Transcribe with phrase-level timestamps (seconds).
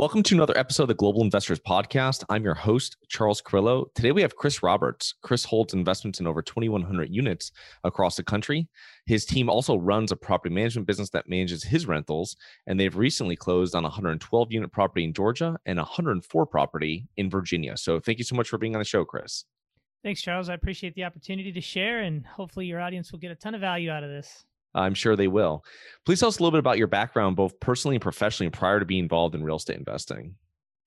[0.00, 2.24] Welcome to another episode of the Global Investors Podcast.
[2.30, 3.90] I'm your host, Charles Carillo.
[3.94, 5.12] Today we have Chris Roberts.
[5.20, 7.52] Chris holds investments in over 2,100 units
[7.84, 8.66] across the country.
[9.04, 12.34] His team also runs a property management business that manages his rentals,
[12.66, 17.76] and they've recently closed on 112 unit property in Georgia and 104 property in Virginia.
[17.76, 19.44] So thank you so much for being on the show, Chris.
[20.02, 20.48] Thanks, Charles.
[20.48, 23.60] I appreciate the opportunity to share, and hopefully your audience will get a ton of
[23.60, 24.46] value out of this.
[24.74, 25.64] I'm sure they will.
[26.04, 28.84] Please tell us a little bit about your background, both personally and professionally, prior to
[28.84, 30.36] being involved in real estate investing.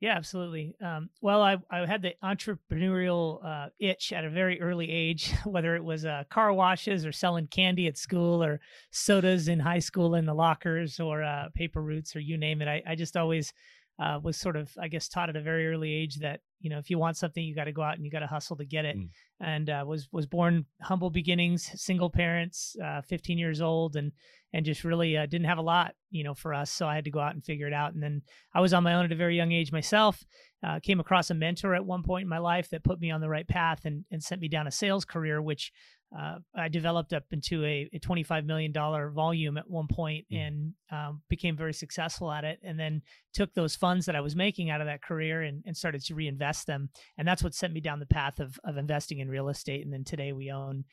[0.04, 0.76] Yeah, absolutely.
[0.84, 5.78] Um, well, I, I had the entrepreneurial uh, itch at a very early age, whether
[5.78, 8.60] it was uh, car washes or selling candy at school or
[8.92, 12.68] sodas in high school in the lockers or uh, paper routes or you name it.
[12.68, 13.54] I, I just always
[13.98, 16.80] uh, was sort of, I guess, taught at a very early age that you know
[16.80, 18.66] if you want something, you got to go out and you got to hustle to
[18.66, 18.98] get it.
[18.98, 19.10] Mm.
[19.42, 24.14] And uh, was was born humble beginnings, single parents, uh, 15 years old, and
[24.54, 26.72] and just really uh, didn't have a lot, you know, for us.
[26.72, 27.94] So I had to go out and figure it out.
[27.94, 28.22] And then
[28.56, 30.24] I was on my own at a very young age myself.
[30.66, 33.20] Uh, came across a mentor at one point in my life that put me on
[33.20, 35.74] the right path and and sent me down a sales career, which
[36.18, 40.38] uh, I developed up into a, a $25 million volume at one point mm.
[40.38, 42.60] and um, became very successful at it.
[42.64, 43.02] And then
[43.34, 46.16] took those funds that I was making out of that career and, and started to
[46.16, 46.90] reinvest them.
[47.18, 49.84] And that's what sent me down the path of, of investing in real estate.
[49.84, 50.84] And then today we own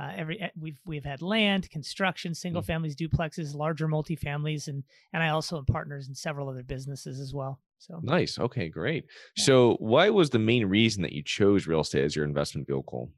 [0.00, 2.66] uh, every eh, we've we've had land, construction, single mm.
[2.66, 7.34] families, duplexes, larger multifamilies, and and I also am partners in several other businesses as
[7.34, 7.60] well.
[7.78, 8.38] So nice.
[8.38, 9.04] Okay, great.
[9.36, 9.44] Yeah.
[9.44, 13.10] So, why was the main reason that you chose real estate as your investment vehicle?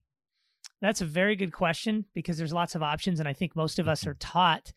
[0.83, 3.89] That's a very good question because there's lots of options, and I think most of
[3.89, 4.11] us mm-hmm.
[4.11, 4.73] are taught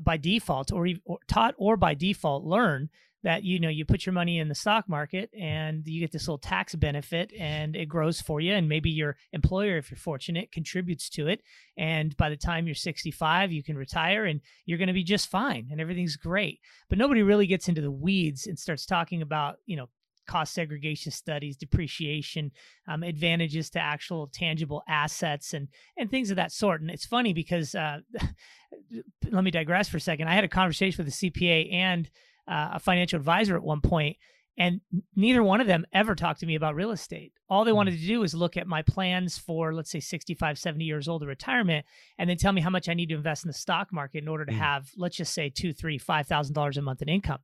[0.00, 2.88] by default, or, or taught or by default learn
[3.24, 6.28] that you know you put your money in the stock market and you get this
[6.28, 10.52] little tax benefit and it grows for you and maybe your employer if you're fortunate
[10.52, 11.42] contributes to it
[11.76, 15.28] and by the time you're 65 you can retire and you're going to be just
[15.28, 19.56] fine and everything's great but nobody really gets into the weeds and starts talking about
[19.66, 19.88] you know
[20.28, 22.52] cost segregation studies, depreciation,
[22.86, 26.80] um, advantages to actual tangible assets, and and things of that sort.
[26.80, 27.98] And it's funny because uh,
[29.30, 30.28] let me digress for a second.
[30.28, 32.08] I had a conversation with a CPA and
[32.46, 34.16] uh, a financial advisor at one point,
[34.58, 34.80] and
[35.14, 37.32] neither one of them ever talked to me about real estate.
[37.48, 40.84] All they wanted to do was look at my plans for, let's say, 65, 70
[40.84, 41.86] years old of retirement,
[42.18, 44.28] and then tell me how much I need to invest in the stock market in
[44.28, 44.58] order to mm.
[44.58, 47.38] have, let's just say, two, three, five thousand dollars a month in income.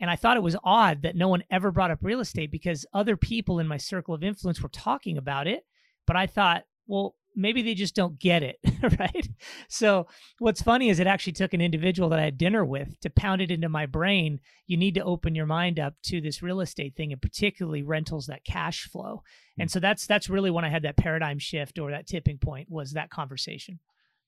[0.00, 2.84] And I thought it was odd that no one ever brought up real estate because
[2.92, 5.64] other people in my circle of influence were talking about it.
[6.06, 8.58] But I thought, well, maybe they just don't get it,
[8.98, 9.28] right?
[9.68, 10.06] So
[10.38, 13.40] what's funny is it actually took an individual that I had dinner with to pound
[13.40, 14.40] it into my brain.
[14.66, 18.26] You need to open your mind up to this real estate thing and particularly rentals
[18.26, 19.22] that cash flow.
[19.58, 19.72] And hmm.
[19.72, 22.92] so that's that's really when I had that paradigm shift or that tipping point was
[22.92, 23.80] that conversation.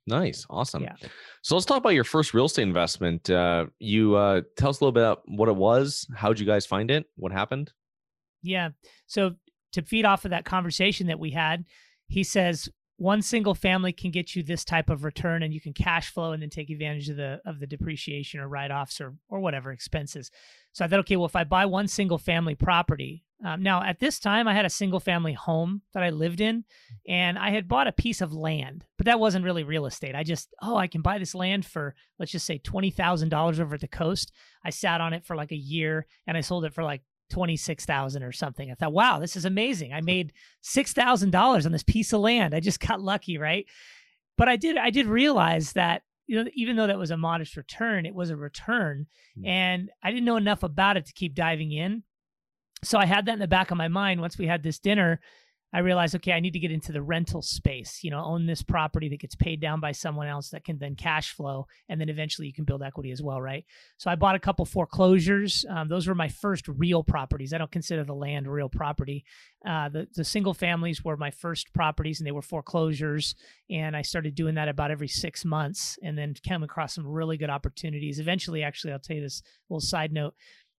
[0.06, 0.84] Nice, awesome.
[0.84, 0.94] Yeah.
[1.42, 3.28] So let's talk about your first real estate investment.
[3.28, 6.06] Uh, you uh, tell us a little bit about what it was.
[6.14, 7.06] How'd you guys find it?
[7.16, 7.72] What happened?
[8.42, 8.70] Yeah.
[9.06, 9.34] So
[9.72, 11.64] to feed off of that conversation that we had,
[12.06, 12.68] he says
[12.98, 16.32] one single family can get you this type of return and you can cash flow
[16.32, 20.30] and then take advantage of the of the depreciation or write-offs or or whatever expenses
[20.72, 23.98] so i thought okay well if i buy one single family property um, now at
[23.98, 26.64] this time i had a single family home that i lived in
[27.08, 30.22] and i had bought a piece of land but that wasn't really real estate i
[30.22, 33.88] just oh i can buy this land for let's just say $20000 over at the
[33.88, 34.32] coast
[34.64, 38.22] i sat on it for like a year and i sold it for like 26,000
[38.22, 38.70] or something.
[38.70, 39.92] I thought, wow, this is amazing.
[39.92, 40.32] I made
[40.64, 42.54] $6,000 on this piece of land.
[42.54, 43.66] I just got lucky, right?
[44.36, 47.56] But I did I did realize that you know even though that was a modest
[47.56, 49.06] return, it was a return
[49.38, 49.46] mm.
[49.46, 52.02] and I didn't know enough about it to keep diving in.
[52.82, 55.20] So I had that in the back of my mind once we had this dinner
[55.72, 58.62] I realized, okay, I need to get into the rental space, you know, own this
[58.62, 61.66] property that gets paid down by someone else that can then cash flow.
[61.88, 63.64] And then eventually you can build equity as well, right?
[63.98, 65.66] So I bought a couple foreclosures.
[65.68, 67.52] Um, those were my first real properties.
[67.52, 69.24] I don't consider the land real property.
[69.68, 73.34] Uh, the, the single families were my first properties and they were foreclosures.
[73.68, 77.36] And I started doing that about every six months and then came across some really
[77.36, 78.20] good opportunities.
[78.20, 80.34] Eventually, actually, I'll tell you this little side note.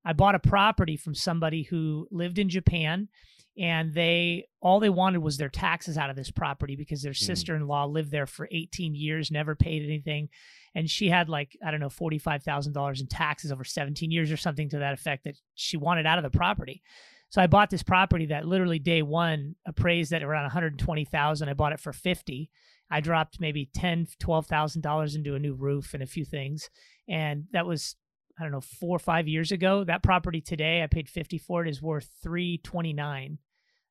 [0.06, 3.10] I bought a property from somebody who lived in Japan
[3.58, 7.18] and they all they wanted was their taxes out of this property because their mm.
[7.18, 10.30] sister-in-law lived there for 18 years never paid anything
[10.76, 14.70] and she had like i don't know $45000 in taxes over 17 years or something
[14.70, 16.84] to that effect that she wanted out of the property
[17.30, 21.50] So I bought this property that literally day one appraised at around 120,000.
[21.50, 22.50] I bought it for 50.
[22.90, 26.70] I dropped maybe ten, twelve thousand dollars into a new roof and a few things,
[27.10, 27.98] and that was
[28.40, 29.84] I don't know four or five years ago.
[29.84, 33.40] That property today, I paid 50 for it, is worth 329.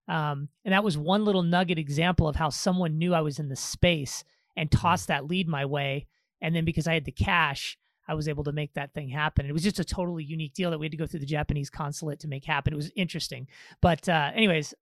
[0.09, 3.49] Um, and that was one little nugget example of how someone knew I was in
[3.49, 4.23] the space
[4.57, 4.81] and mm-hmm.
[4.81, 6.07] tossed that lead my way.
[6.41, 7.77] And then because I had the cash,
[8.09, 9.47] I was able to make that thing happen.
[9.47, 11.71] It was just a totally unique deal that we had to go through the Japanese
[11.71, 12.73] consulate to make happen.
[12.73, 13.49] It was interesting.
[13.83, 14.75] But uh, anyways,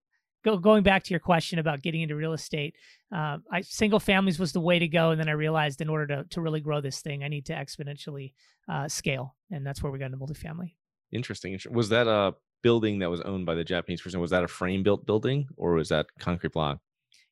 [0.45, 2.77] go, going back to your question about getting into real estate,
[3.15, 5.11] uh, I, single families was the way to go.
[5.11, 7.55] And then I realized in order to, to really grow this thing, I need to
[7.55, 8.35] exponentially
[8.69, 9.35] uh, scale.
[9.51, 10.75] And that's where we got into multifamily.
[11.11, 11.59] Interesting.
[11.71, 14.21] Was that a building that was owned by the Japanese person?
[14.21, 16.81] Was that a frame built building or was that concrete block?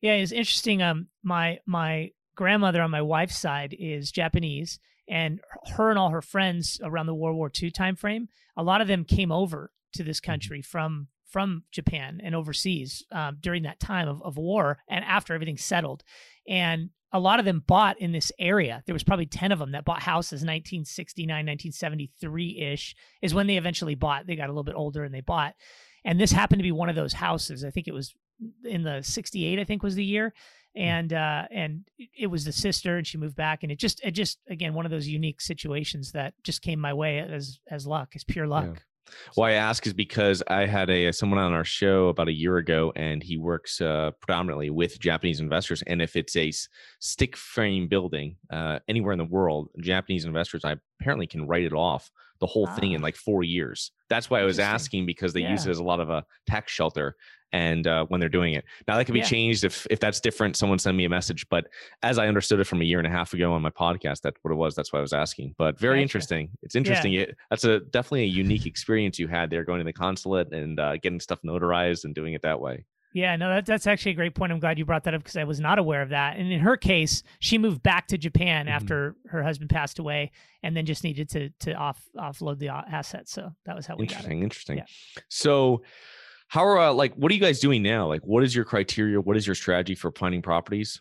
[0.00, 0.82] Yeah, it's interesting.
[0.82, 5.40] Um, my my grandmother on my wife's side is Japanese, and
[5.76, 8.26] her and all her friends around the World War II timeframe,
[8.56, 10.32] a lot of them came over to this mm-hmm.
[10.32, 15.34] country from from Japan and overseas um, during that time of, of war and after
[15.34, 16.04] everything settled.
[16.46, 18.82] And a lot of them bought in this area.
[18.86, 23.56] There was probably 10 of them that bought houses 1969, 1973 ish, is when they
[23.56, 24.26] eventually bought.
[24.26, 25.54] They got a little bit older and they bought.
[26.04, 27.64] And this happened to be one of those houses.
[27.64, 28.14] I think it was
[28.64, 30.32] in the 68, I think was the year.
[30.74, 30.82] Hmm.
[30.82, 31.84] And uh, and
[32.18, 34.86] it was the sister, and she moved back, and it just it just again one
[34.86, 38.64] of those unique situations that just came my way as as luck, as pure luck.
[38.72, 38.80] Yeah.
[39.34, 42.56] Why I ask is because I had a someone on our show about a year
[42.56, 45.82] ago, and he works uh, predominantly with Japanese investors.
[45.86, 46.52] And if it's a
[47.00, 51.72] stick frame building uh, anywhere in the world, Japanese investors I apparently can write it
[51.72, 52.10] off
[52.42, 52.74] the whole ah.
[52.74, 53.92] thing in like four years.
[54.10, 55.52] That's why I was asking because they yeah.
[55.52, 57.16] use it as a lot of a tax shelter
[57.52, 58.64] and uh, when they're doing it.
[58.88, 59.26] Now that can be yeah.
[59.26, 60.56] changed if if that's different.
[60.56, 61.46] Someone send me a message.
[61.48, 61.68] But
[62.02, 64.36] as I understood it from a year and a half ago on my podcast, that's
[64.42, 64.74] what it was.
[64.74, 65.54] That's why I was asking.
[65.56, 66.02] But very gotcha.
[66.02, 66.50] interesting.
[66.62, 67.12] It's interesting.
[67.12, 67.20] Yeah.
[67.22, 70.80] It, that's a definitely a unique experience you had there, going to the consulate and
[70.80, 72.84] uh, getting stuff notarized and doing it that way.
[73.14, 74.52] Yeah, no, that, that's actually a great point.
[74.52, 76.36] I'm glad you brought that up because I was not aware of that.
[76.38, 78.74] And in her case, she moved back to Japan mm-hmm.
[78.74, 80.30] after her husband passed away,
[80.62, 83.32] and then just needed to to off offload the uh, assets.
[83.32, 84.44] So that was how we interesting, got it.
[84.44, 84.78] Interesting.
[84.78, 84.84] Yeah.
[85.28, 85.82] So
[86.48, 88.06] how are uh, like what are you guys doing now?
[88.06, 89.20] Like what is your criteria?
[89.20, 91.00] What is your strategy for finding properties?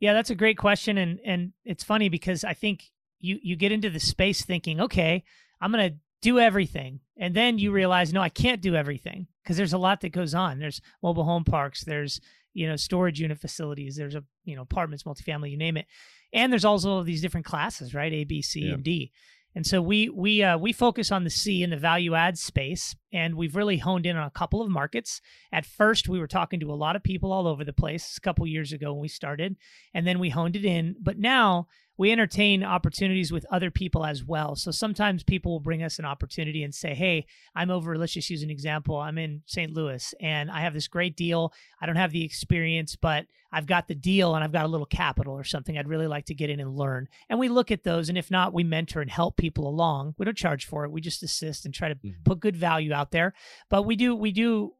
[0.00, 3.72] Yeah, that's a great question and and it's funny because I think you you get
[3.72, 5.24] into the space thinking, okay,
[5.60, 7.00] I'm going to do everything.
[7.18, 10.34] And then you realize, no, I can't do everything because there's a lot that goes
[10.34, 10.58] on.
[10.58, 12.20] There's mobile home parks, there's,
[12.54, 15.86] you know, storage unit facilities, there's a, you know, apartments, multifamily, you name it.
[16.32, 18.12] And there's also these different classes, right?
[18.12, 18.74] A, B, C, yeah.
[18.74, 19.12] and D.
[19.54, 22.96] And so we we uh, we focus on the C in the value add space,
[23.12, 25.20] and we've really honed in on a couple of markets.
[25.52, 28.20] At first, we were talking to a lot of people all over the place a
[28.20, 29.56] couple years ago when we started,
[29.94, 30.96] and then we honed it in.
[31.00, 31.68] But now
[31.98, 34.56] we entertain opportunities with other people as well.
[34.56, 38.30] So sometimes people will bring us an opportunity and say, Hey, I'm over, let's just
[38.30, 38.96] use an example.
[38.96, 39.72] I'm in St.
[39.72, 41.52] Louis and I have this great deal.
[41.80, 44.86] I don't have the experience, but I've got the deal and I've got a little
[44.86, 45.76] capital or something.
[45.76, 47.08] I'd really like to get in and learn.
[47.28, 48.08] And we look at those.
[48.08, 50.14] And if not, we mentor and help people along.
[50.16, 50.90] We don't charge for it.
[50.90, 52.22] We just assist and try to mm-hmm.
[52.24, 53.34] put good value out there.
[53.68, 54.72] But we do, we do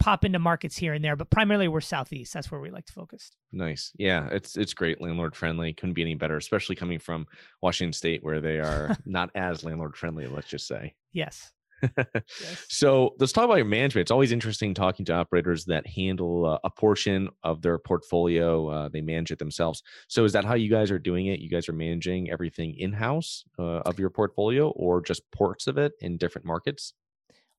[0.00, 2.32] pop into markets here and there, but primarily we're southeast.
[2.32, 3.30] That's where we like to focus.
[3.52, 3.92] Nice.
[3.96, 5.72] Yeah, it's it's great landlord friendly.
[5.72, 7.26] Couldn't be any better, especially coming from
[7.62, 10.94] Washington State where they are not as landlord friendly, let's just say.
[11.12, 11.52] Yes.
[11.96, 12.66] yes.
[12.68, 14.02] So let's talk about your management.
[14.02, 18.68] It's always interesting talking to operators that handle uh, a portion of their portfolio.
[18.68, 19.82] Uh, they manage it themselves.
[20.06, 21.40] So is that how you guys are doing it?
[21.40, 25.78] You guys are managing everything in house uh, of your portfolio, or just ports of
[25.78, 26.92] it in different markets?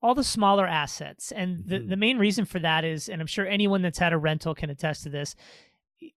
[0.02, 1.32] All the smaller assets.
[1.32, 1.88] And the, mm-hmm.
[1.90, 4.70] the main reason for that is, and I'm sure anyone that's had a rental can
[4.70, 5.36] attest to this,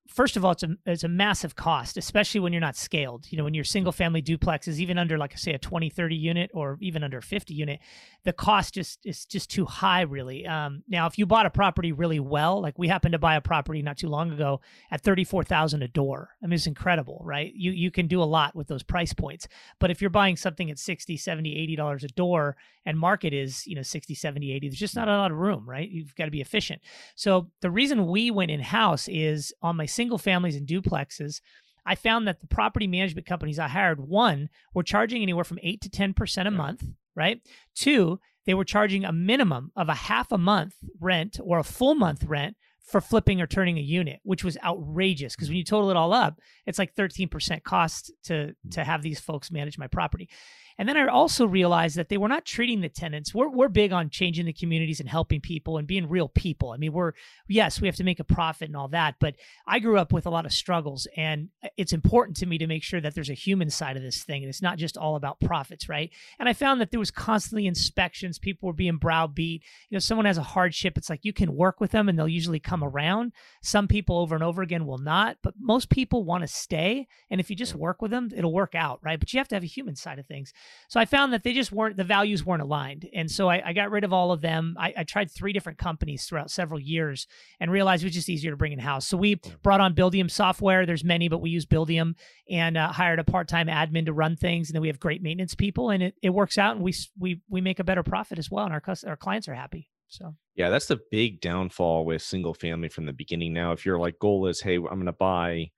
[0.07, 3.25] first of all, it's a it's a massive cost, especially when you're not scaled.
[3.29, 6.51] You know, when you're single family duplexes, even under like say a 20, 30 unit
[6.53, 7.79] or even under 50 unit,
[8.23, 10.45] the cost just is just too high, really.
[10.45, 13.41] Um, now, if you bought a property really well, like we happened to buy a
[13.41, 14.61] property not too long ago
[14.91, 16.29] at 34,000 a door.
[16.43, 17.51] I mean, it's incredible, right?
[17.53, 19.47] You you can do a lot with those price points.
[19.79, 23.65] But if you're buying something at 60, 70, 80 dollars a door and market is,
[23.65, 25.89] you know, 60, 70, 80, there's just not a lot of room, right?
[25.89, 26.81] You've got to be efficient.
[27.15, 31.41] So the reason we went in house is on my single families and duplexes,
[31.85, 35.81] I found that the property management companies I hired, one, were charging anywhere from 8
[35.81, 36.83] to 10% a month,
[37.15, 37.41] right?
[37.75, 41.95] Two, they were charging a minimum of a half a month rent or a full
[41.95, 42.55] month rent
[42.85, 46.13] for flipping or turning a unit, which was outrageous because when you total it all
[46.13, 50.29] up, it's like 13% cost to to have these folks manage my property.
[50.77, 53.33] And then I also realized that they were not treating the tenants.
[53.33, 56.71] We're, we're big on changing the communities and helping people and being real people.
[56.71, 57.13] I mean, we're,
[57.47, 60.25] yes, we have to make a profit and all that, but I grew up with
[60.25, 61.07] a lot of struggles.
[61.15, 64.23] And it's important to me to make sure that there's a human side of this
[64.23, 64.43] thing.
[64.43, 66.11] And it's not just all about profits, right?
[66.39, 68.37] And I found that there was constantly inspections.
[68.37, 69.63] People were being browbeat.
[69.89, 70.97] You know, someone has a hardship.
[70.97, 73.31] It's like you can work with them and they'll usually come around.
[73.61, 77.07] Some people over and over again will not, but most people want to stay.
[77.29, 79.19] And if you just work with them, it'll work out, right?
[79.19, 80.51] But you have to have a human side of things.
[80.87, 83.07] So I found that they just weren't, the values weren't aligned.
[83.13, 84.75] And so I, I got rid of all of them.
[84.79, 87.27] I, I, tried three different companies throughout several years
[87.59, 89.07] and realized it was just easier to bring in house.
[89.07, 90.85] So we brought on Buildium software.
[90.85, 92.15] There's many, but we use Buildium
[92.49, 94.69] and uh, hired a part time admin to run things.
[94.69, 97.41] And then we have great maintenance people and it, it works out and we, we,
[97.49, 98.65] we make a better profit as well.
[98.65, 99.89] And our, our clients are happy.
[100.07, 103.53] So yeah, that's the big downfall with single family from the beginning.
[103.53, 105.71] Now, if your like goal is, hey, I'm going to buy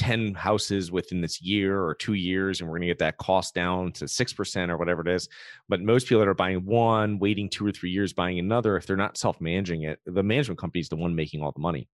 [0.00, 3.54] 10 houses within this year or two years and we're going to get that cost
[3.54, 5.28] down to 6% or whatever it is.
[5.68, 8.86] But most people that are buying one waiting two or three years buying another if
[8.86, 11.86] they're not self-managing it the management company is the one making all the money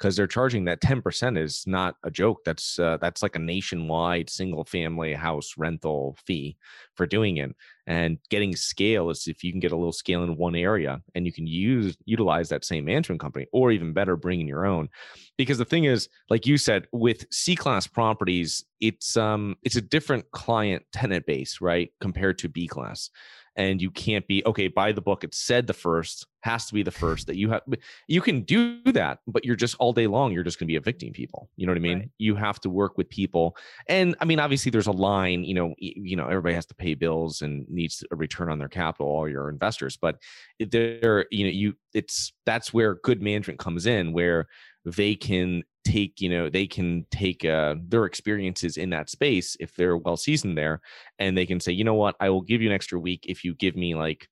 [0.00, 4.30] because they're charging that 10% is not a joke that's uh, that's like a nationwide
[4.30, 6.56] single family house rental fee
[6.94, 7.54] for doing it
[7.86, 11.26] and getting scale is if you can get a little scale in one area and
[11.26, 14.88] you can use utilize that same management company or even better bring in your own
[15.36, 19.82] because the thing is like you said with c class properties it's um it's a
[19.82, 23.10] different client tenant base right compared to b class
[23.56, 26.82] and you can't be okay by the book it said the first has to be
[26.82, 27.62] the first that you have
[28.08, 30.76] you can do that but you're just all day long you're just going to be
[30.76, 32.10] evicting people you know what i mean right.
[32.18, 33.56] you have to work with people
[33.88, 36.94] and i mean obviously there's a line you know you know everybody has to pay
[36.94, 40.16] bills and needs a return on their capital all your investors but
[40.58, 44.46] there you know you it's that's where good management comes in where
[44.84, 49.74] they can take you know they can take uh, their experiences in that space if
[49.76, 50.80] they're well seasoned there
[51.18, 52.16] and they can say you know what?
[52.20, 54.28] I will give you an extra week if you give me like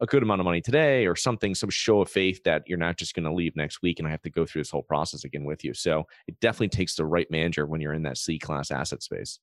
[0.00, 2.96] a good amount of money today or something some show of faith that you're not
[2.96, 5.24] just going to leave next week and i have to go through this whole process
[5.24, 5.74] again with you.
[5.74, 9.38] So it definitely takes the right manager when you're in that c class asset space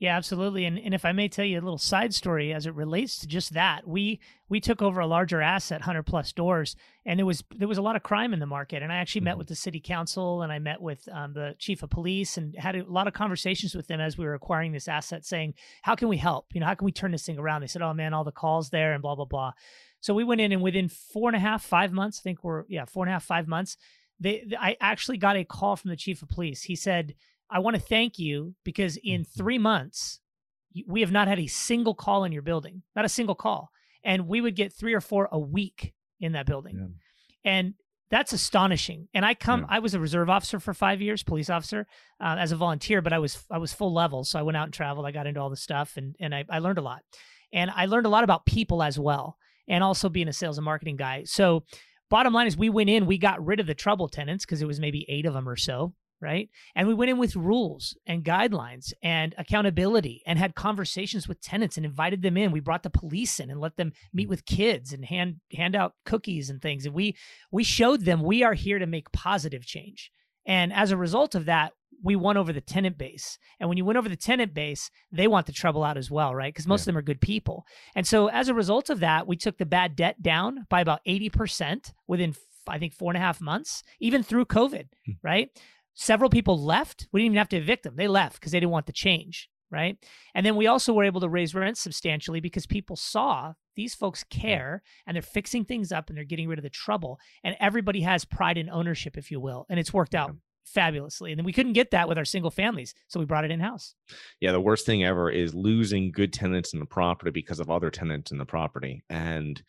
[0.00, 0.64] yeah, absolutely.
[0.64, 3.26] And and if I may tell you a little side story as it relates to
[3.26, 7.44] just that, we we took over a larger asset, hundred plus doors, and there was
[7.54, 8.82] there was a lot of crime in the market.
[8.82, 9.26] And I actually mm-hmm.
[9.26, 12.56] met with the city council and I met with um, the chief of police and
[12.56, 15.52] had a lot of conversations with them as we were acquiring this asset, saying,
[15.82, 16.46] "How can we help?
[16.54, 18.32] You know, how can we turn this thing around?" They said, "Oh man, all the
[18.32, 19.52] calls there and blah blah blah."
[20.00, 22.64] So we went in and within four and a half, five months, I think we're
[22.68, 23.76] yeah, four and a half, five months.
[24.18, 26.62] They, I actually got a call from the chief of police.
[26.62, 27.14] He said,
[27.50, 29.38] I want to thank you because in mm-hmm.
[29.38, 30.20] three months,
[30.86, 33.70] we have not had a single call in your building, not a single call.
[34.04, 36.96] And we would get three or four a week in that building.
[37.44, 37.52] Yeah.
[37.52, 37.74] And
[38.10, 39.08] that's astonishing.
[39.14, 39.66] And I come, yeah.
[39.76, 41.86] I was a reserve officer for five years, police officer,
[42.20, 44.24] uh, as a volunteer, but I was, I was full level.
[44.24, 45.06] So I went out and traveled.
[45.06, 47.02] I got into all the stuff and, and I, I learned a lot.
[47.52, 49.36] And I learned a lot about people as well.
[49.68, 51.22] And also being a sales and marketing guy.
[51.24, 51.64] So
[52.08, 54.66] bottom line is we went in, we got rid of the trouble tenants because it
[54.66, 56.48] was maybe eight of them or so right?
[56.74, 61.76] And we went in with rules and guidelines and accountability and had conversations with tenants
[61.76, 62.52] and invited them in.
[62.52, 65.94] We brought the police in and let them meet with kids and hand hand out
[66.04, 66.86] cookies and things.
[66.86, 67.16] And we
[67.50, 70.10] we showed them we are here to make positive change.
[70.46, 71.72] And as a result of that,
[72.02, 73.38] we won over the tenant base.
[73.58, 76.34] And when you win over the tenant base, they want the trouble out as well,
[76.34, 76.52] right?
[76.52, 76.82] Because most yeah.
[76.82, 77.66] of them are good people.
[77.94, 81.00] And so as a result of that, we took the bad debt down by about
[81.06, 82.34] 80% within
[82.68, 85.12] I think four and a half months, even through COVID, hmm.
[85.22, 85.48] right?
[86.00, 87.08] Several people left.
[87.12, 87.96] We didn't even have to evict them.
[87.96, 89.98] They left because they didn't want the change, right?
[90.34, 94.24] And then we also were able to raise rents substantially because people saw these folks
[94.24, 97.20] care and they're fixing things up and they're getting rid of the trouble.
[97.44, 99.66] And everybody has pride and ownership, if you will.
[99.68, 101.32] And it's worked out fabulously.
[101.32, 102.94] And then we couldn't get that with our single families.
[103.08, 103.94] So we brought it in house.
[104.40, 104.52] Yeah.
[104.52, 108.32] The worst thing ever is losing good tenants in the property because of other tenants
[108.32, 109.04] in the property.
[109.10, 109.62] And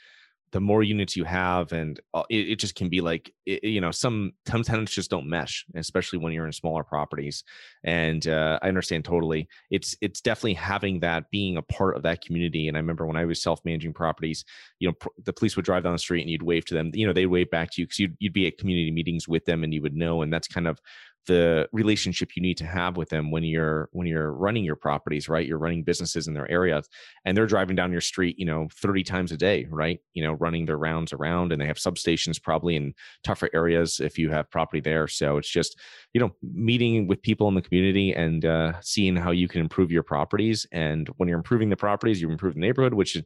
[0.52, 3.82] the more units you have and uh, it, it just can be like it, you
[3.82, 7.44] know some some tenants just don't mesh especially when you're in smaller properties
[7.84, 9.48] and uh, i understand totally.
[9.70, 13.18] It's it's definitely having that being a part of that community and i remember when
[13.18, 14.44] i was self-managing properties
[14.80, 16.92] you know pr- the police would drive down the street and you'd wave to them
[16.94, 19.46] you know they'd wave back to you because you'd, you'd be at community meetings with
[19.46, 20.80] them and you would know and that's kind of
[21.28, 25.30] the relationship you need to have with them when you're when you're running your properties
[25.30, 25.48] right?
[25.48, 26.90] You're running businesses in their areas
[27.26, 30.00] and they're driving down your street you know 30 times a day right?
[30.14, 34.18] You know running their rounds around and they have substations probably in tougher areas if
[34.18, 35.08] you have property there.
[35.08, 35.80] So it's just
[36.14, 39.92] you know meeting with people in the community and uh, seeing how you can improve
[39.92, 40.66] your properties.
[40.72, 43.18] And when you're improving the properties you improve the neighborhood which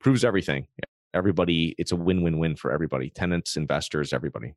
[0.00, 0.66] proves everything.
[1.12, 4.54] Everybody it's a win-win-win for everybody tenants investors everybody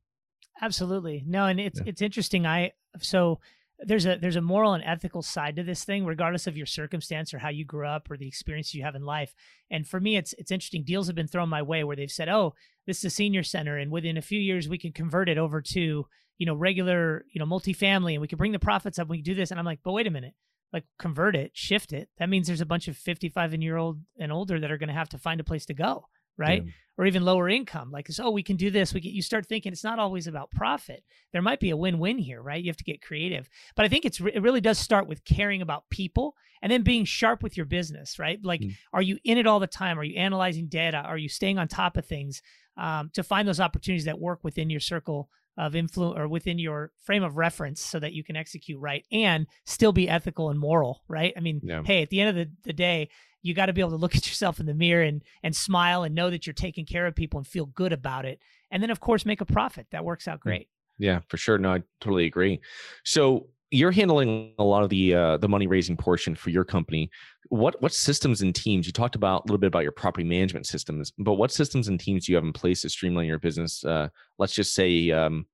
[0.61, 1.23] Absolutely.
[1.25, 1.85] No, and it's yeah.
[1.87, 2.45] it's interesting.
[2.45, 3.39] I so
[3.79, 7.33] there's a there's a moral and ethical side to this thing regardless of your circumstance
[7.33, 9.35] or how you grew up or the experience you have in life
[9.69, 12.27] and for me it's it's interesting deals have been thrown my way where they've said
[12.27, 12.55] oh
[12.87, 15.61] this is a senior center and within a few years we can convert it over
[15.61, 16.05] to
[16.37, 19.23] you know regular you know multifamily and we can bring the profits up we can
[19.23, 20.33] do this and i'm like but wait a minute
[20.73, 23.99] like convert it shift it that means there's a bunch of 55 and year old
[24.19, 26.05] and older that are going to have to find a place to go
[26.37, 26.63] right?
[26.63, 26.71] Yeah.
[26.99, 27.91] Or even lower income.
[27.91, 28.91] Like, oh, we can do this.
[28.91, 31.03] We get you start thinking it's not always about profit.
[31.31, 32.63] There might be a win-win here, right?
[32.63, 33.47] You have to get creative.
[33.75, 37.05] But I think it's it really does start with caring about people and then being
[37.05, 38.39] sharp with your business, right?
[38.43, 38.73] Like, mm.
[38.93, 39.99] are you in it all the time?
[39.99, 40.97] Are you analyzing data?
[40.97, 42.41] Are you staying on top of things
[42.77, 46.91] um, to find those opportunities that work within your circle of influence or within your
[47.03, 51.01] frame of reference so that you can execute right and still be ethical and moral,
[51.07, 51.33] right?
[51.35, 51.81] I mean, yeah.
[51.83, 53.09] hey, at the end of the, the day,
[53.41, 56.03] you got to be able to look at yourself in the mirror and and smile
[56.03, 58.39] and know that you're taking care of people and feel good about it
[58.71, 60.43] and then of course make a profit that works out mm.
[60.43, 62.59] great yeah for sure no i totally agree
[63.03, 67.09] so you're handling a lot of the uh, the money raising portion for your company.
[67.49, 70.65] What what systems and teams you talked about a little bit about your property management
[70.65, 73.85] systems but what systems and teams do you have in place to streamline your business
[73.85, 75.45] uh, let's just say um,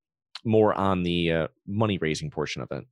[0.44, 2.84] more on the uh, money raising portion of it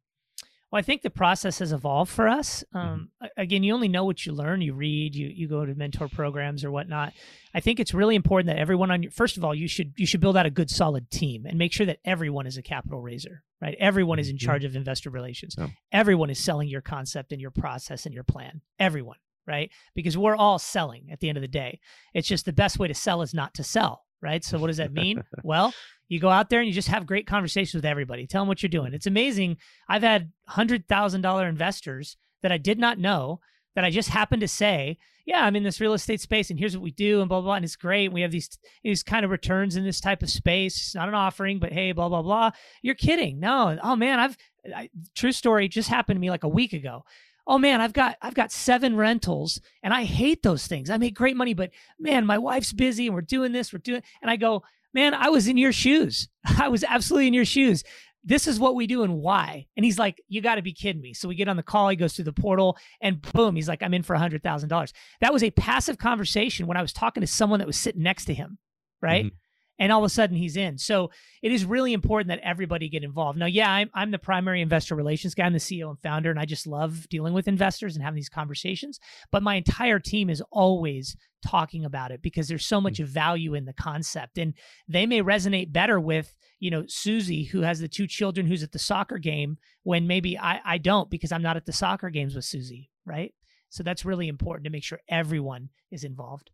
[0.71, 2.63] well, I think the process has evolved for us.
[2.73, 2.77] Mm-hmm.
[2.77, 3.41] Um, mm-hmm.
[3.41, 4.61] Again, you only know what you learn.
[4.61, 7.13] You read, you you go to mentor programs or whatnot.
[7.53, 10.05] I think it's really important that everyone on your first of all, you should you
[10.05, 13.01] should build out a good solid team and make sure that everyone is a capital
[13.01, 13.75] raiser, right?
[13.79, 14.45] Everyone is in mm-hmm.
[14.45, 15.55] charge of investor relations.
[15.57, 15.67] Yeah.
[15.91, 18.61] Everyone is selling your concept and your process and your plan.
[18.79, 19.69] Everyone, right?
[19.93, 21.81] Because we're all selling at the end of the day.
[22.13, 24.43] It's just the best way to sell is not to sell, right?
[24.43, 25.21] So what does that mean?
[25.43, 25.73] well,
[26.11, 28.27] you go out there and you just have great conversations with everybody.
[28.27, 28.93] Tell them what you're doing.
[28.93, 29.55] It's amazing.
[29.87, 33.39] I've had hundred thousand dollar investors that I did not know
[33.75, 36.75] that I just happened to say, yeah, I'm in this real estate space and here's
[36.75, 37.53] what we do and blah, blah, blah.
[37.53, 38.11] And it's great.
[38.11, 38.49] We have these,
[38.83, 40.75] these kind of returns in this type of space.
[40.75, 42.51] It's not an offering, but hey, blah, blah, blah.
[42.81, 43.39] You're kidding.
[43.39, 43.79] No.
[43.81, 44.37] Oh man, I've,
[44.75, 47.05] I, true story just happened to me like a week ago.
[47.47, 50.89] Oh man, I've got, I've got seven rentals and I hate those things.
[50.89, 54.03] I make great money, but man, my wife's busy and we're doing this, we're doing,
[54.21, 54.63] and I go,
[54.93, 56.27] man, I was in your shoes.
[56.59, 57.83] I was absolutely in your shoes.
[58.23, 59.65] This is what we do and why.
[59.75, 61.13] And he's like, you got to be kidding me.
[61.13, 61.89] So we get on the call.
[61.89, 64.91] He goes through the portal and boom, he's like, I'm in for a $100,000.
[65.21, 68.25] That was a passive conversation when I was talking to someone that was sitting next
[68.25, 68.59] to him.
[69.01, 69.25] Right.
[69.25, 69.35] Mm-hmm
[69.81, 70.77] and all of a sudden he's in.
[70.77, 71.09] So
[71.41, 73.39] it is really important that everybody get involved.
[73.39, 75.45] Now, yeah, I'm, I'm the primary investor relations guy.
[75.45, 78.29] I'm the CEO and founder, and I just love dealing with investors and having these
[78.29, 78.99] conversations.
[79.31, 83.05] But my entire team is always talking about it because there's so much mm.
[83.05, 84.37] value in the concept.
[84.37, 84.53] And
[84.87, 88.73] they may resonate better with, you know, Susie, who has the two children who's at
[88.73, 92.35] the soccer game, when maybe I, I don't because I'm not at the soccer games
[92.35, 93.33] with Susie, right?
[93.69, 96.51] So that's really important to make sure everyone is involved.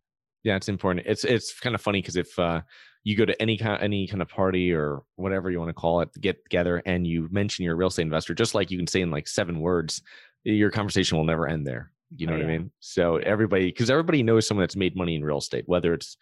[0.48, 1.06] Yeah, it's important.
[1.06, 2.62] It's it's kind of funny because if uh,
[3.04, 6.00] you go to any kind any kind of party or whatever you want to call
[6.00, 8.88] it, get together, and you mention you're a real estate investor, just like you can
[8.88, 10.02] say in like seven words,
[10.46, 11.92] your conversation will never end there.
[12.16, 12.46] You know oh, what.
[12.46, 12.72] I mean?
[12.80, 16.16] So everybody, because everybody knows someone that's made money in real estate, whether it's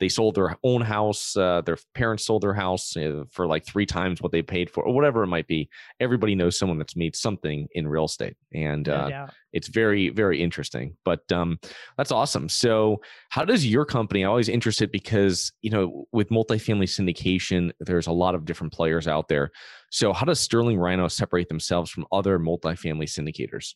[0.00, 3.86] they sold their own house, uh, their parents sold their house uh, for like three
[3.86, 5.68] times what they paid for, or whatever it might be.
[6.00, 10.96] Everybody knows someone that's made something in real estate, and uh, it's very, very interesting.
[11.04, 11.58] But um,
[11.98, 12.48] that's awesome.
[12.48, 14.22] So, how does your company?
[14.22, 19.06] I'm always interested because you know, with multifamily syndication, there's a lot of different players
[19.06, 19.50] out there.
[19.90, 23.74] So, how does Sterling Rhino separate themselves from other multifamily syndicators?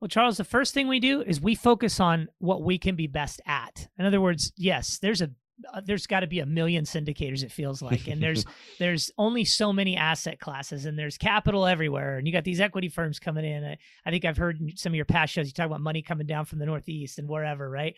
[0.00, 3.06] Well, Charles, the first thing we do is we focus on what we can be
[3.06, 3.88] best at.
[3.98, 5.30] In other words, yes, there's a
[5.72, 8.44] uh, there's got to be a million syndicators it feels like and there's
[8.78, 12.90] there's only so many asset classes and there's capital everywhere and you got these equity
[12.90, 15.64] firms coming in I, I think i've heard some of your past shows you talk
[15.64, 17.94] about money coming down from the northeast and wherever right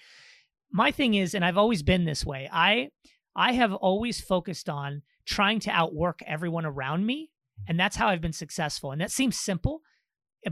[0.70, 2.90] my thing is and i've always been this way i
[3.34, 7.32] i have always focused on trying to outwork everyone around me
[7.66, 9.82] and that's how i've been successful and that seems simple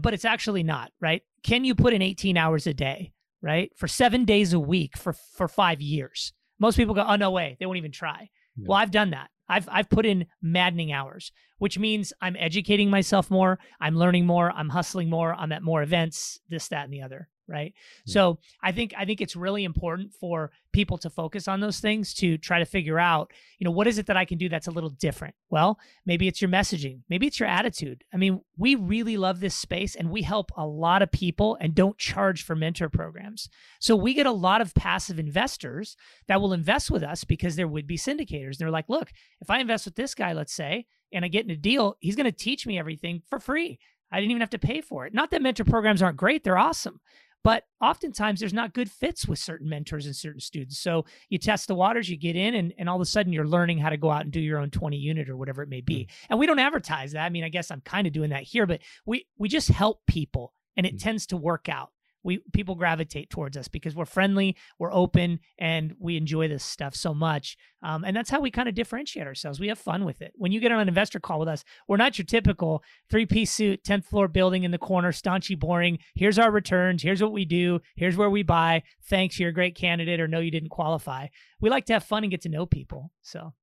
[0.01, 1.23] but it's actually not, right?
[1.47, 3.71] Can you put in 18 hours a day, right?
[3.77, 6.33] For seven days a week for for five years?
[6.59, 8.31] Most people go, oh no way, they won't even try.
[8.59, 9.31] Well, I've done that.
[9.49, 14.51] I've I've put in maddening hours, which means I'm educating myself more, I'm learning more,
[14.51, 18.13] I'm hustling more, I'm at more events, this, that, and the other right yeah.
[18.13, 22.13] so i think i think it's really important for people to focus on those things
[22.13, 24.67] to try to figure out you know what is it that i can do that's
[24.67, 28.75] a little different well maybe it's your messaging maybe it's your attitude i mean we
[28.75, 32.57] really love this space and we help a lot of people and don't charge for
[32.57, 33.49] mentor programs
[33.81, 35.97] so we get a lot of passive investors
[36.29, 39.59] that will invest with us because there would be syndicators they're like look if i
[39.59, 42.33] invest with this guy let's say and i get in a deal he's going to
[42.33, 43.79] teach me everything for free
[44.11, 45.15] I didn't even have to pay for it.
[45.15, 47.01] Not that mentor programs aren't great, they're awesome.
[47.47, 50.79] But oftentimes there's not good fits with certain mentors and certain students.
[50.81, 53.47] So you test the waters, you get in, and, and all of a sudden you're
[53.47, 55.81] learning how to go out and do your own 20 unit or whatever it may
[55.81, 55.95] be.
[56.01, 56.27] Mm-hmm.
[56.31, 57.25] And we don't advertise that.
[57.25, 60.01] I mean, I guess I'm kind of doing that here, but we we just help
[60.09, 61.05] people and it mm-hmm.
[61.05, 61.91] tends to work out
[62.27, 66.95] we people gravitate towards us because we're friendly, we're open, and we enjoy this stuff
[66.95, 67.57] so much.
[67.83, 69.61] Um, and that's how we kind of differentiate ourselves.
[69.61, 70.33] We have fun with it.
[70.35, 73.53] When you get on an investor call with us, we're not your typical three piece
[73.53, 76.01] suit, 10th floor building in the corner, staunchy boring.
[76.17, 77.03] Here's our returns.
[77.03, 77.81] Here's what we do.
[77.95, 78.83] Here's where we buy.
[79.09, 81.29] Thanks, you're a great candidate, or no, you didn't qualify.
[81.61, 83.13] We like to have fun and get to know people.
[83.23, 83.55] So.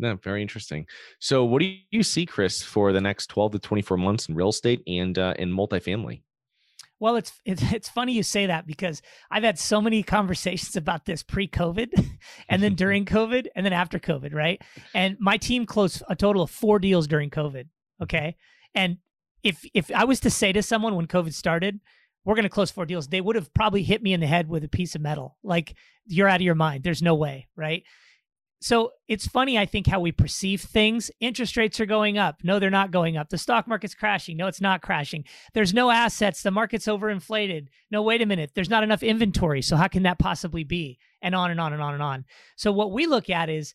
[0.00, 0.86] No, very interesting.
[1.18, 4.50] So, what do you see, Chris, for the next 12 to 24 months in real
[4.50, 6.22] estate and uh, in multifamily?
[7.00, 11.04] Well, it's, it's it's funny you say that because I've had so many conversations about
[11.04, 12.08] this pre-COVID,
[12.48, 14.60] and then during COVID, and then after COVID, right?
[14.94, 17.66] And my team closed a total of four deals during COVID.
[18.02, 18.36] Okay,
[18.74, 18.98] and
[19.42, 21.80] if if I was to say to someone when COVID started,
[22.24, 24.48] we're going to close four deals, they would have probably hit me in the head
[24.48, 25.36] with a piece of metal.
[25.42, 25.74] Like
[26.06, 26.84] you're out of your mind.
[26.84, 27.84] There's no way, right?
[28.60, 31.10] So it's funny, I think, how we perceive things.
[31.20, 32.42] Interest rates are going up.
[32.42, 33.28] No, they're not going up.
[33.28, 34.36] The stock market's crashing.
[34.36, 35.24] No, it's not crashing.
[35.54, 36.42] There's no assets.
[36.42, 37.68] The market's overinflated.
[37.90, 38.52] No, wait a minute.
[38.54, 39.62] There's not enough inventory.
[39.62, 40.98] So how can that possibly be?
[41.22, 42.24] And on and on and on and on.
[42.56, 43.74] So what we look at is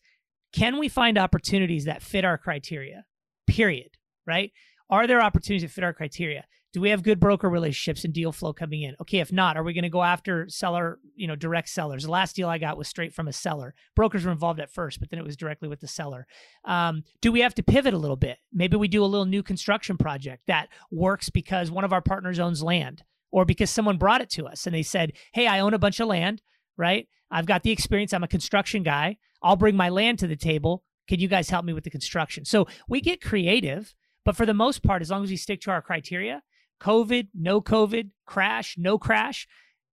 [0.52, 3.06] can we find opportunities that fit our criteria?
[3.46, 3.90] Period.
[4.26, 4.52] Right?
[4.90, 6.44] Are there opportunities that fit our criteria?
[6.74, 8.96] Do we have good broker relationships and deal flow coming in?
[9.00, 12.02] Okay, if not, are we going to go after seller, you know, direct sellers?
[12.02, 13.76] The last deal I got was straight from a seller.
[13.94, 16.26] Brokers were involved at first, but then it was directly with the seller.
[16.64, 18.38] Um, do we have to pivot a little bit?
[18.52, 22.40] Maybe we do a little new construction project that works because one of our partners
[22.40, 25.74] owns land or because someone brought it to us and they said, Hey, I own
[25.74, 26.42] a bunch of land,
[26.76, 27.06] right?
[27.30, 28.12] I've got the experience.
[28.12, 29.18] I'm a construction guy.
[29.44, 30.82] I'll bring my land to the table.
[31.06, 32.44] Can you guys help me with the construction?
[32.44, 35.70] So we get creative, but for the most part, as long as we stick to
[35.70, 36.42] our criteria,
[36.84, 39.48] COVID, no COVID, crash, no crash.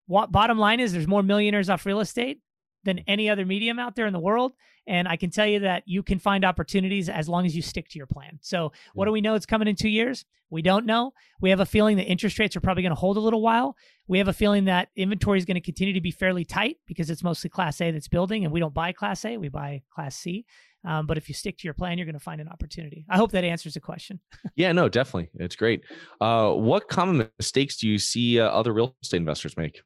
[0.06, 2.40] What, bottom line is there's more millionaires off real estate
[2.82, 4.54] than any other medium out there in the world.
[4.90, 7.88] And I can tell you that you can find opportunities as long as you stick
[7.90, 8.40] to your plan.
[8.42, 10.24] So, what do we know it's coming in two years?
[10.50, 11.12] We don't know.
[11.40, 13.76] We have a feeling that interest rates are probably going to hold a little while.
[14.08, 17.08] We have a feeling that inventory is going to continue to be fairly tight because
[17.08, 20.16] it's mostly Class A that's building, and we don't buy Class A, we buy Class
[20.16, 20.44] C.
[20.84, 23.04] Um, but if you stick to your plan, you're going to find an opportunity.
[23.08, 24.18] I hope that answers the question.
[24.56, 25.30] yeah, no, definitely.
[25.34, 25.84] It's great.
[26.20, 29.82] Uh, what common mistakes do you see uh, other real estate investors make?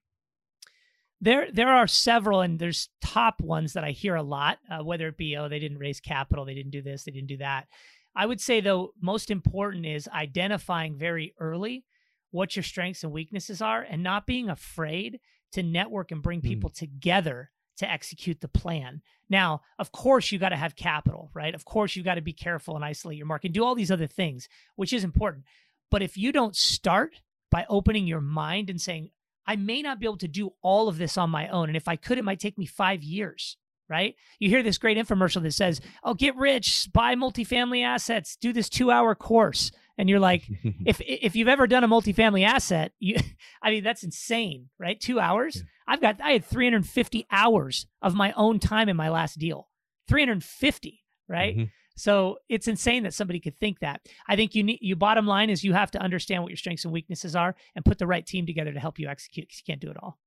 [1.24, 4.58] There, there are several, and there's top ones that I hear a lot.
[4.70, 7.28] Uh, whether it be, oh, they didn't raise capital, they didn't do this, they didn't
[7.28, 7.66] do that.
[8.14, 11.86] I would say though, most important is identifying very early
[12.30, 15.18] what your strengths and weaknesses are, and not being afraid
[15.52, 16.48] to network and bring hmm.
[16.48, 16.74] people mm.
[16.74, 19.00] together to execute the plan.
[19.30, 21.54] Now, of course, you got to have capital, right?
[21.54, 23.90] Of course, you got to be careful and isolate your market and do all these
[23.90, 25.44] other things, which is important.
[25.90, 29.10] But if you don't start by opening your mind and saying,
[29.46, 31.68] I may not be able to do all of this on my own.
[31.68, 33.56] And if I could, it might take me five years,
[33.88, 34.14] right?
[34.38, 38.68] You hear this great infomercial that says, Oh, get rich, buy multifamily assets, do this
[38.68, 40.44] two hour course and you're like
[40.86, 43.16] if if you've ever done a multifamily asset you
[43.62, 45.62] i mean that's insane right two hours yeah.
[45.86, 49.68] i've got i had 350 hours of my own time in my last deal
[50.08, 51.64] 350 right mm-hmm.
[51.96, 54.00] So it's insane that somebody could think that.
[54.28, 56.84] I think you need you bottom line is you have to understand what your strengths
[56.84, 59.72] and weaknesses are and put the right team together to help you execute because you
[59.72, 60.18] can't do it all.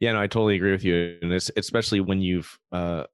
[0.00, 3.04] Yeah, no, I totally agree with you, and it's especially when you've uh,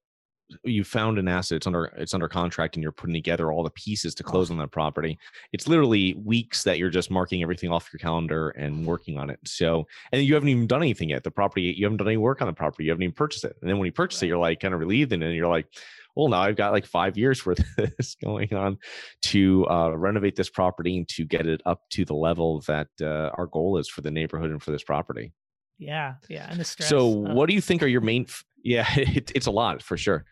[0.65, 3.71] you found an asset it's under it's under contract and you're putting together all the
[3.71, 5.19] pieces to close on that property.
[5.53, 9.39] It's literally weeks that you're just marking everything off your calendar and working on it.
[9.45, 11.23] So and you haven't even done anything yet.
[11.23, 12.85] The property you haven't done any work on the property.
[12.85, 13.57] You haven't even purchased it.
[13.61, 15.67] And then when you purchase it you're like kind of relieved and then you're like
[16.17, 18.79] well now i've got like five years worth of this going on
[19.23, 23.31] to uh, renovate this property and to get it up to the level that uh,
[23.39, 25.33] our goal is for the neighborhood and for this property
[25.79, 28.27] yeah yeah and the stress so what do you think are your main
[28.63, 30.25] yeah, it, it's a lot for sure.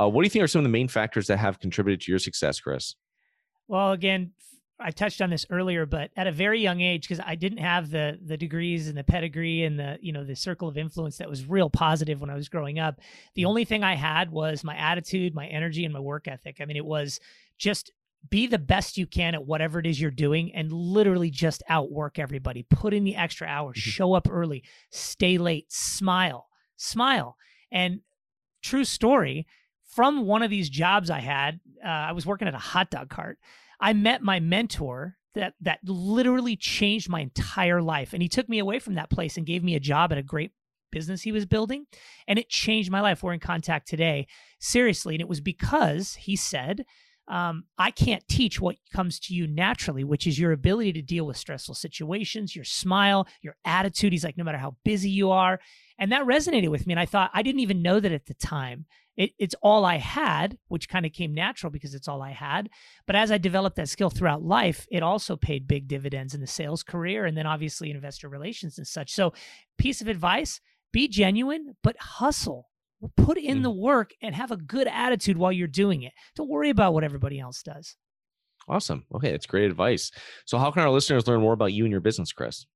[0.00, 2.12] Uh, what do you think are some of the main factors that have contributed to
[2.12, 2.94] your success, Chris?
[3.68, 4.32] Well, again,
[4.80, 7.90] I touched on this earlier, but at a very young age, because I didn't have
[7.90, 11.30] the the degrees and the pedigree and the you know the circle of influence that
[11.30, 13.00] was real positive when I was growing up.
[13.34, 13.46] The mm.
[13.46, 16.58] only thing I had was my attitude, my energy, and my work ethic.
[16.60, 17.20] I mean, it was
[17.56, 17.92] just
[18.30, 22.18] be the best you can at whatever it is you're doing and literally just outwork
[22.18, 22.64] everybody.
[22.68, 23.90] Put in the extra hours, mm-hmm.
[23.90, 27.36] show up early, stay late, smile, smile.
[27.70, 28.00] And
[28.62, 29.46] true story,
[29.94, 33.10] from one of these jobs I had, uh, I was working at a hot dog
[33.10, 33.38] cart.
[33.84, 38.58] I met my mentor that that literally changed my entire life, and he took me
[38.58, 40.52] away from that place and gave me a job at a great
[40.90, 41.84] business he was building,
[42.26, 43.22] and it changed my life.
[43.22, 44.26] We're in contact today,
[44.58, 46.86] seriously, and it was because he said,
[47.28, 51.26] um, I can't teach what comes to you naturally, which is your ability to deal
[51.26, 54.12] with stressful situations, your smile, your attitude.
[54.12, 55.60] He's like, no matter how busy you are.
[55.98, 56.92] And that resonated with me.
[56.92, 58.86] And I thought, I didn't even know that at the time.
[59.16, 62.68] It, it's all I had, which kind of came natural because it's all I had.
[63.06, 66.46] But as I developed that skill throughout life, it also paid big dividends in the
[66.46, 69.12] sales career and then obviously investor relations and such.
[69.12, 69.32] So,
[69.78, 70.60] piece of advice
[70.92, 72.68] be genuine, but hustle
[73.16, 73.62] put in mm.
[73.64, 76.12] the work and have a good attitude while you're doing it.
[76.36, 77.96] Don't worry about what everybody else does.
[78.68, 79.04] Awesome.
[79.14, 80.10] Okay, that's great advice.
[80.46, 82.66] So, how can our listeners learn more about you and your business, Chris?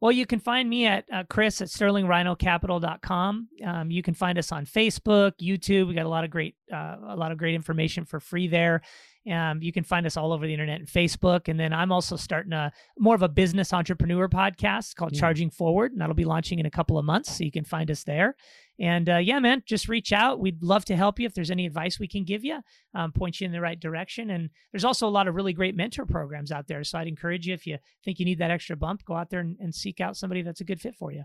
[0.00, 3.48] Well, you can find me at uh, Chris at sterlingrhinocapital.com.
[3.64, 5.88] Um, you can find us on Facebook, YouTube.
[5.88, 8.82] We got a lot of great, uh, a lot of great information for free there.
[9.30, 11.48] Um, you can find us all over the internet and Facebook.
[11.48, 15.20] And then I'm also starting a more of a business entrepreneur podcast called yeah.
[15.20, 17.36] Charging Forward, and that'll be launching in a couple of months.
[17.36, 18.36] So you can find us there.
[18.80, 20.38] And uh, yeah, man, just reach out.
[20.38, 22.60] We'd love to help you if there's any advice we can give you,
[22.94, 24.30] um, point you in the right direction.
[24.30, 26.84] And there's also a lot of really great mentor programs out there.
[26.84, 29.40] So I'd encourage you if you think you need that extra bump, go out there
[29.40, 31.24] and, and seek out somebody that's a good fit for you.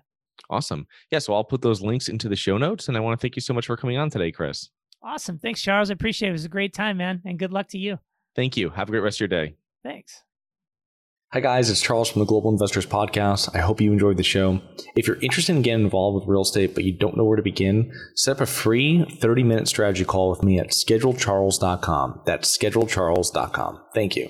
[0.50, 0.88] Awesome.
[1.12, 1.20] Yeah.
[1.20, 2.88] So I'll put those links into the show notes.
[2.88, 4.70] And I want to thank you so much for coming on today, Chris.
[5.04, 5.38] Awesome.
[5.38, 5.90] Thanks, Charles.
[5.90, 6.32] I appreciate it.
[6.32, 7.22] It was a great time, man.
[7.26, 8.00] And good luck to you.
[8.36, 8.70] Thank you.
[8.70, 9.56] Have a great rest of your day.
[9.84, 10.24] Thanks.
[11.34, 11.70] Hi, guys.
[11.70, 13.56] It's Charles from the Global Investors Podcast.
[13.56, 14.62] I hope you enjoyed the show.
[14.96, 17.42] If you're interested in getting involved with real estate, but you don't know where to
[17.42, 22.22] begin, set up a free 30 minute strategy call with me at schedulecharles.com.
[22.26, 23.82] That's schedulecharles.com.
[23.96, 24.30] Thank you.